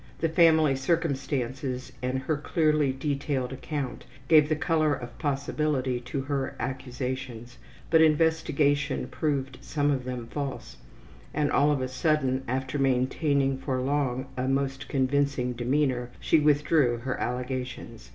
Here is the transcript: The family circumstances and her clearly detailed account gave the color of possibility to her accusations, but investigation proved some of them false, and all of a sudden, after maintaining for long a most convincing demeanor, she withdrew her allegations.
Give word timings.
The 0.17 0.29
family 0.29 0.75
circumstances 0.75 1.91
and 2.01 2.17
her 2.17 2.35
clearly 2.35 2.91
detailed 2.91 3.53
account 3.53 4.03
gave 4.27 4.49
the 4.49 4.55
color 4.55 4.95
of 4.95 5.15
possibility 5.19 5.99
to 5.99 6.21
her 6.21 6.55
accusations, 6.59 7.59
but 7.91 8.01
investigation 8.01 9.05
proved 9.09 9.59
some 9.61 9.91
of 9.91 10.03
them 10.03 10.25
false, 10.25 10.77
and 11.35 11.51
all 11.51 11.69
of 11.69 11.81
a 11.83 11.87
sudden, 11.87 12.41
after 12.47 12.79
maintaining 12.79 13.59
for 13.59 13.79
long 13.79 14.25
a 14.35 14.47
most 14.47 14.87
convincing 14.89 15.53
demeanor, 15.53 16.09
she 16.19 16.39
withdrew 16.39 16.97
her 17.03 17.19
allegations. 17.19 18.09